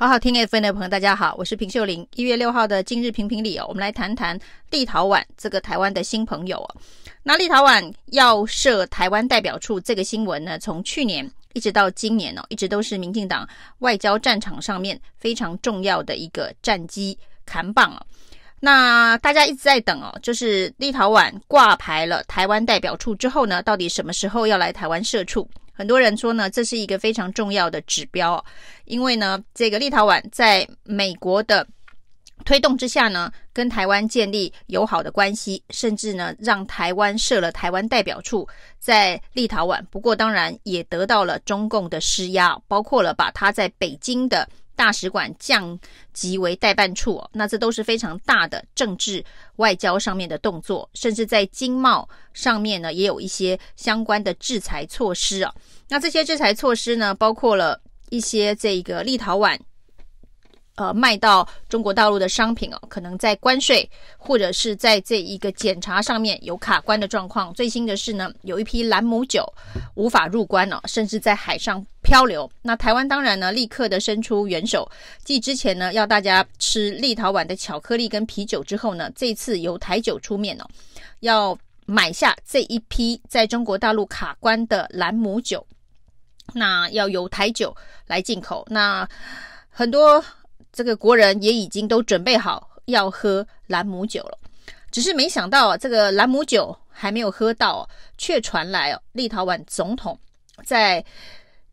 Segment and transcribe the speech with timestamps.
[0.00, 2.08] 好好听 FM 的朋友，大家好，我是平秀玲。
[2.14, 6.76] 一月六号的今日评评理哦，我们来谈谈立陶宛这个台湾的新朋友哦。
[7.22, 13.46] 那立陶宛要设台湾代表处这个新闻呢，从去年一直到今年哦，一直都是民进党
[13.80, 18.00] 外交战场上面非常重要的一个战机扛棒哦。
[18.58, 25.46] 那大家一直在等哦，就是立陶宛挂牌了台湾代表处之后呢，到底什么时候要来台湾设处？
[25.80, 28.44] 很多人说呢，这是一个非常重要的指标，
[28.84, 31.66] 因为呢，这个立陶宛在美国的
[32.44, 38.46] 推动之下呢，跟台湾建立友好的关系，甚至呢，让台湾设了台湾代表处
[38.78, 39.82] 在立陶宛。
[39.90, 44.46] 不过，当然也得到了中共的施压，包括了把他在北京的。
[44.80, 45.78] 大使馆降
[46.14, 49.22] 级为代办处哦，那这都是非常大的政治
[49.56, 55.54] 外交上面的动作，甚至在经贸上面呢，也有一些相关的制裁措施啊。
[55.86, 59.58] 那这些制裁措施呢，包括了一些这个立陶宛。
[60.76, 67.52] 呃，卖到中国大陆的商品哦，可能在关税或者是在这一个检查上面有卡关的状况。
[67.52, 69.44] 最新的是呢，有一批兰姆酒
[69.94, 72.50] 无法入关哦，甚至在海上漂流。
[72.60, 74.90] 那台湾当然呢，立刻的伸出援手。
[75.22, 80.64] 继之前呢，要大家吃立陶宛的巧克力跟啤酒之后呢，这次由台酒出面哦，
[81.20, 85.64] 要买下这一批在中国大陆卡关的兰姆酒。
[86.52, 87.72] 那要由台酒
[88.08, 88.66] 来进口。
[88.68, 89.08] 那
[89.68, 90.24] 很多。
[90.72, 94.38] 这个国人也已经都准备好要喝兰姆酒了，
[94.92, 100.16] 只是没想到啊，这个兰姆酒还没有喝到，却传来哦，立陶宛总统
[100.64, 101.04] 在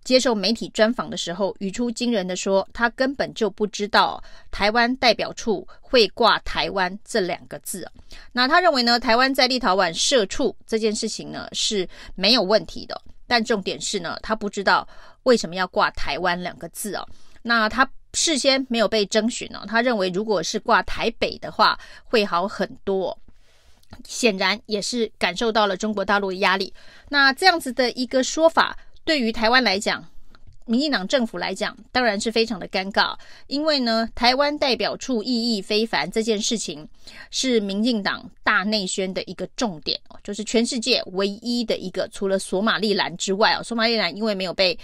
[0.07, 7.85] 接受媒体专访的时候，语出惊人的说，他根本就不知道台湾代表处会挂台湾这两个字。
[8.31, 11.85] 那他认为呢，台湾在立陶宛设处这件事情呢是
[12.15, 14.87] 没有问题的，但重点是呢，他不知道
[15.23, 17.05] 为什么要挂台湾两个字哦。
[17.41, 17.85] 那他。
[18.13, 23.15] 事先没有被征询哦，他认为如果是挂台北的话会好很多，
[24.05, 26.73] 显然也是感受到了中国大陆的压力。
[27.09, 28.75] 那这样子的一个说法，
[29.07, 30.05] 对于台湾来讲，
[30.65, 36.85] 民进党政府来讲，当然是非常的尴尬，因为呢，台湾代表处意义非凡这件事情
[37.31, 44.77] 是民进党大内宣的一个重点，就是全世界唯一的一个，除了索马利兰之外哦，索马利兰因为没有被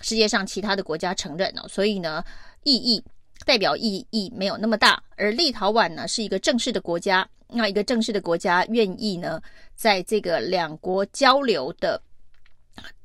[0.00, 2.24] 世界上其他的国家承认哦，所以呢。
[2.68, 3.00] 意义
[3.44, 9.40] 代表意义没有那么大，而立陶宛呢是一个正式的国家，那一个正式的国家愿意呢
[9.76, 12.02] 在这个两国交流的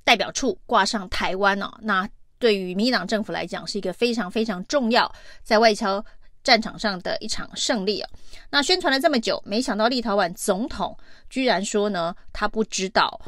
[0.04, 2.08] 代表处挂上台湾哦，那
[2.40, 5.12] 对于民党政府来讲是一个非常非常重要
[5.44, 6.04] 在外交
[6.44, 8.10] 战场上的一场胜利啊。
[8.50, 10.98] 那宣传了这么久，没想到立陶宛总统
[11.30, 13.22] 居然说呢他不知道，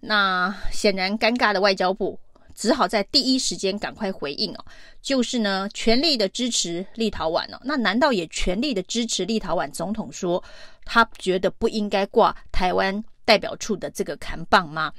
[0.00, 2.18] 那显然尴尬的外交部。
[2.54, 4.64] 只好在第一时间赶快回应哦，
[5.00, 7.60] 就是呢，全力的支持立陶宛哦。
[7.62, 10.42] 那难道也全力的支持立陶宛总统说
[10.84, 14.92] 他觉得不应该挂台湾代表处的这个扛棒吗？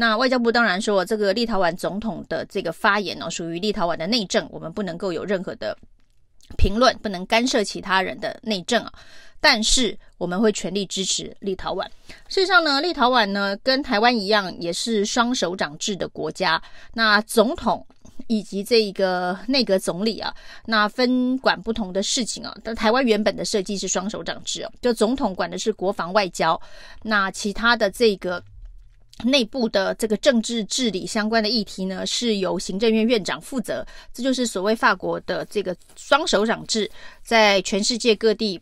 [0.00, 5.76] 那外交部当然说，这个立陶宛总统的这个发言哦，属于立陶宛的内政，我们不能够有任何的
[6.56, 8.90] 评论，不能干涉其他人的内政啊。
[9.42, 11.84] 但是我们会全力支持立陶宛。
[12.28, 16.62] 事实上呢，立陶宛呢跟台湾一样，也是双首长制的国家。
[16.94, 17.86] 那总统
[18.26, 20.34] 以及这个内阁总理啊，
[20.64, 22.56] 那分管不同的事情啊。
[22.64, 26.58] 但台湾原本的设计是双首长制哦，就总统管的是国防外交，
[27.02, 28.42] 那其他的这个
[29.24, 33.86] 内部的这个政治治理相关的议题呢，是由行政院院长负责。
[34.12, 36.90] 这就是所谓法国的这个双首长制，
[37.22, 38.60] 在全世界各地。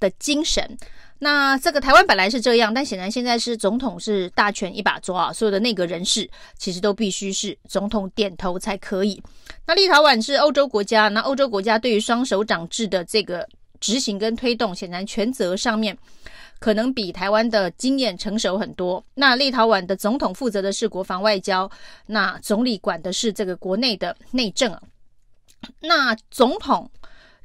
[0.00, 0.78] 的精神，
[1.18, 9.20] 那这个台湾本来是这样，但显然现在是总统是大权一把抓啊，所有的内阁人士其实都必须是总统点头才可以。
[9.66, 13.44] 那立陶宛是欧洲国家，那欧洲国家对于双首长制的这个
[13.80, 15.98] 执行跟推动，显然权责上面
[16.58, 19.04] 可能比台湾的经验成熟很多。
[19.14, 21.70] 那立陶宛的总统负责的是国防外交，
[22.06, 24.78] 那总理管的是这个国内的内政，
[25.80, 26.90] 那总统。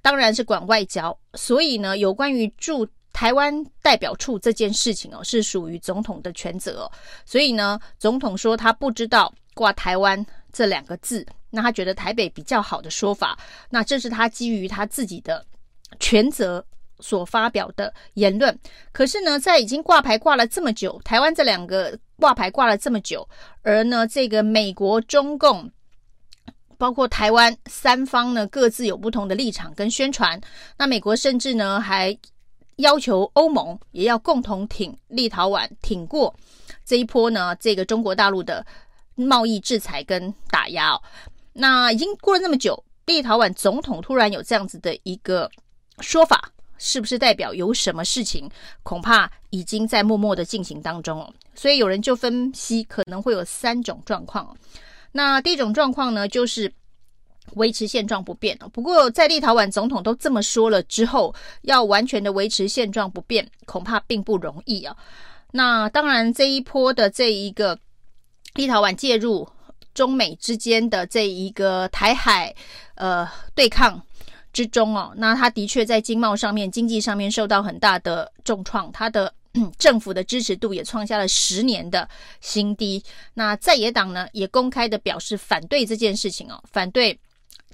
[0.02, 6.92] 当然是管外交，所以呢，有关于驻台湾代表处这件事情哦，是属于总统的权责。
[7.26, 13.40] 所以呢，总统说他不知道挂台湾这两个字，那他觉得台北比较好的说法，
[13.70, 15.46] 那这是他基于他自己的
[16.02, 16.62] 权责
[17.04, 18.58] 所发表的言论。
[18.92, 23.28] 可是呢，在已经挂牌挂了这么久，台湾这两个挂牌挂了这么久，
[23.62, 25.70] 而呢，这个美国、中共。
[26.76, 30.42] 包括台湾三方呢，各自有不同的立场跟宣传。
[30.78, 32.18] 那美国甚至呢，还
[32.78, 36.36] 要求欧盟也要共同挺立陶宛，挺过
[36.84, 38.66] 这一波呢，这个中国大陆的
[39.16, 41.02] 贸易制裁跟打压哦。
[41.54, 45.50] 那已经过了那么久，立陶宛总统突然有这样子的一个
[46.00, 48.50] 说法，是不是代表有什么事情
[48.82, 51.34] 恐怕已经在默默的进行当中哦？
[51.56, 54.56] 所以有人就分析可能会有三种状况。
[55.12, 56.74] 那第一种状况呢，就是
[57.56, 58.58] 维持现状不变。
[58.72, 64.96] 不过在立陶宛总统都这么说了之后，要完全的维持现状不变，恐怕并不容易啊。
[65.52, 67.78] 那当然，这一波的这一个
[68.56, 69.48] 立陶宛介入。
[69.94, 72.52] 中美之间的这一个台海
[72.96, 74.02] 呃对抗
[74.54, 79.34] 之中哦，那他的确在经贸上面、经济上面受到很大的重创，他的
[79.78, 82.08] 政府的支持度也创下了十年的
[82.40, 83.04] 新低。
[83.34, 87.20] 那在野党呢，也公开的表示反对这件事情哦，反对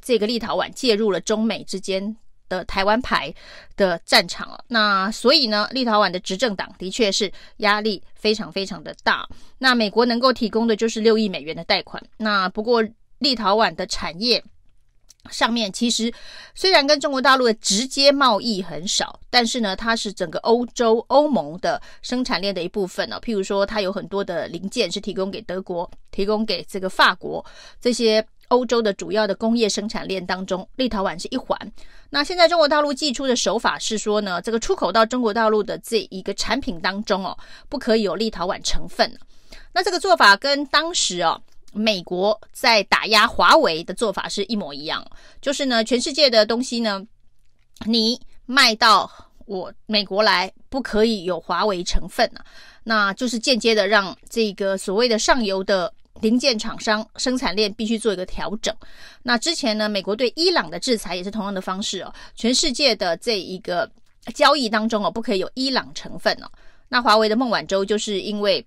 [0.02, 2.16] 这个立陶宛介入了中美之间
[2.48, 3.34] 的台湾牌
[3.76, 9.28] 的战场了，那所以呢，立陶宛的执政党的确是压力非常非常的大。
[9.58, 12.02] 那美国能够提供的就是六亿美元的贷款。
[12.18, 12.84] 那不过
[13.20, 14.44] 立陶宛的产业
[15.30, 16.14] 上面其实
[16.56, 23.20] 虽然跟中国大陆的直接贸易很少，但是呢，它是整个欧洲欧盟的生产链的一部分呢。
[23.22, 27.46] 譬如说，它有很多的零件是提供给德国、提供给这个法国
[27.82, 28.26] 这些。
[28.50, 31.56] 欧洲的主要的工业生产链当中，立陶宛是一环。
[32.10, 37.38] 那现在中国大陆寄出的手法是说呢，这个出口到中国大陆的这一个产品当中哦，
[37.70, 39.16] 不可以有立陶宛成分。
[39.72, 41.40] 那这个做法跟当时哦，
[41.74, 45.06] 美国在打压华为的做法是一模一样，
[45.42, 47.06] 就是呢，全世界的东西呢，
[47.86, 49.10] 你卖到
[49.46, 52.46] 我美国来，不可以有华为成分啊，
[52.84, 55.94] 那就是间接的让这个所谓的上游的。
[56.22, 58.76] 零件厂商生产链必须做一个调整。
[59.24, 62.14] 那之前呢，美国对伊朗的制裁也是同样的方式哦。
[62.36, 63.90] 全世界的这一个
[64.36, 66.52] 交易当中哦，不可以有伊朗成分哦。
[66.90, 68.66] 那华为的孟晚舟就是因为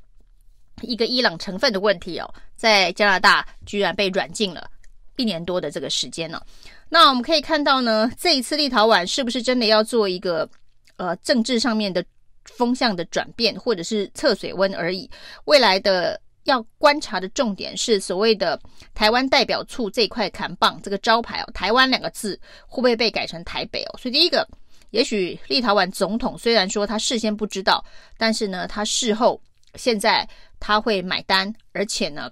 [0.81, 4.69] 一个伊朗成分的问题哦，在加拿大居然被软禁了
[5.17, 6.41] 一年多的这个时间呢。
[6.89, 10.49] 那我们可以看到呢，这一次立陶宛是不是真的要做一个
[10.97, 12.05] 呃政治上面的
[12.45, 15.11] 风向的转变，或者是测水温而已？
[15.45, 16.21] 未来的。
[16.47, 18.61] 要观察的重点是所谓的
[18.95, 22.37] 台湾代表处这块扛棒这个招牌哦，台湾两个字
[22.67, 23.95] 会不会被改成台北哦？
[23.97, 24.45] 所以第一个，
[24.91, 27.85] 也许立陶宛总统虽然说他事先不知道，
[28.19, 29.41] 但是呢，他事后
[29.75, 30.29] 现在
[30.61, 32.31] 他会买单，而且呢。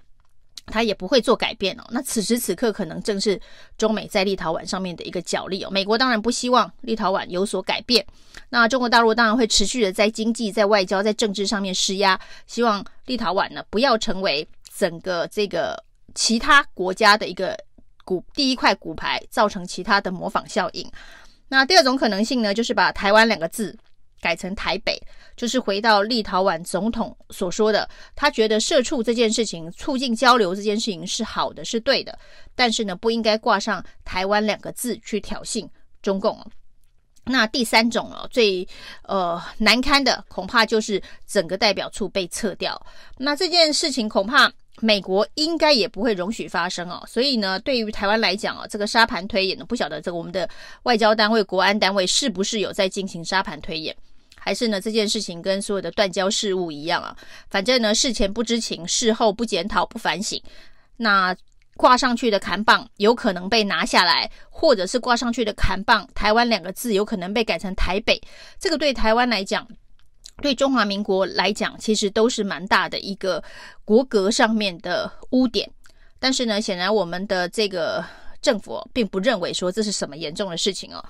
[0.72, 1.84] 他也不会做改变哦。
[1.90, 3.40] 那此时此刻，可能正是
[3.76, 5.70] 中美在立陶宛上面的一个角力哦。
[5.70, 8.06] 美国当然不希望立陶宛有所改变，
[8.50, 15.82] 那中国大陆当然会持续的在经济、在外交、在政治上面施压，希望立陶宛呢不要成为整个这个
[16.14, 17.58] 其他国家的一个
[18.04, 20.88] 骨第一块骨牌，造成其他的模仿效应。
[21.48, 23.76] 那第二种可能性呢，就是把台湾两个字。
[24.20, 25.00] 改成台北，
[25.36, 32.18] 就是回到立陶宛总统所说的，他觉得社畜这件事情、促进交流这件事情是好的，是对的，
[32.54, 35.68] 但是呢，不应该挂上台湾两个字去挑衅
[36.02, 36.38] 中共。
[37.24, 38.66] 那第三种哦，最
[39.02, 42.80] 呃难堪的，恐怕就是整个代表处被撤掉。
[43.18, 44.50] 那这件事情恐怕
[44.80, 47.04] 美国应该也不会容许发生哦。
[47.06, 50.48] 所以呢，对于台湾来讲哦，这个沙盘推演呢，不晓得这个我们的
[50.84, 53.94] 外交单位、国安单位是不是有在进行沙盘推演。
[54.42, 57.14] 还是呢，这件事情跟所有的断交事务一样啊，
[57.50, 60.42] 反正呢，事前不知情，事后不检讨不反省，
[60.96, 61.36] 那
[61.76, 68.20] 挂上去的砍棒有可能被拿下来，或者是挂上去的砍棒“台湾”两个字有可能被改成“台北”。
[68.58, 69.66] 这个对台湾来讲，
[70.42, 73.42] 对中华民国来讲，其实都是蛮大的一个
[73.84, 75.70] 国格上面的污点。
[76.18, 78.04] 但是呢，显然我们的这个
[78.42, 81.02] 政府并不认为说这是什么严重的事情哦。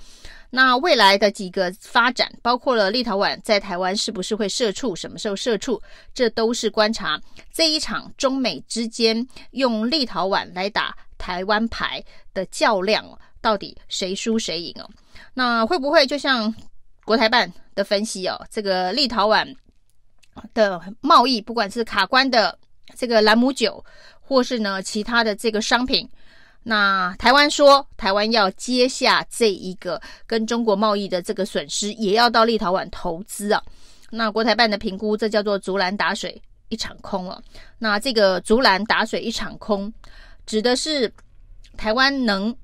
[0.53, 5.81] 那未来的几个发展，包括了立陶宛在台湾是不是会设处，什么时候设处，
[6.13, 7.19] 这都是观察
[7.53, 12.03] 这一场中美之间用立陶宛来打台湾牌
[12.33, 14.89] 的较量，到底谁输谁赢哦？
[15.33, 16.53] 那会不会就像
[17.05, 19.55] 国台办的分析哦，这个立陶宛
[20.53, 22.59] 的贸易，不管是卡关的
[22.97, 23.81] 这个兰姆酒，
[24.19, 26.09] 或是呢其他的这个商品？
[26.63, 33.63] 那台湾说，台湾要接下这一个跟中国贸易的这个损失，也要到立陶宛投资啊。
[34.11, 36.39] 那国台办的评估，这叫做竹篮打水
[36.69, 37.41] 一场空了。
[37.79, 39.91] 那这个竹篮打水一场空，
[40.45, 41.11] 指的是
[41.77, 42.55] 台湾能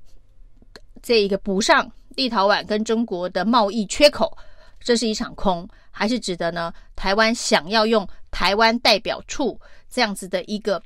[1.02, 4.38] 这一个补上立陶宛跟中国的贸易缺口，
[4.80, 6.72] 这是一场空，还是指的呢？
[6.96, 10.82] 台湾想要用台湾代表处这样子的一个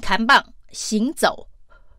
[0.00, 1.46] 扛棒行走？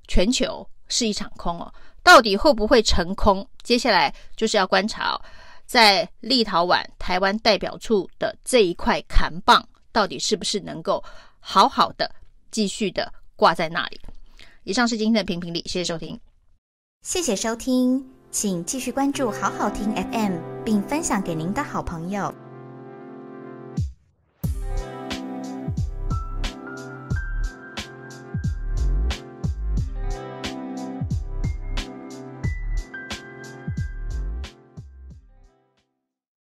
[0.07, 3.48] 全球是一场空哦，到底会不会成空？
[3.63, 5.22] 接下来就是要观察哦，
[5.65, 11.03] 在立陶宛台湾代表处的这一块扛棒，到底是不是能够
[11.39, 12.13] 好好的
[12.51, 14.01] 继续的挂在那里？
[14.63, 16.19] 以上是今天的评评理，谢谢收听。
[17.01, 22.33] 谢谢收听，请继续关注好好听 FM，并分享给您的好朋友。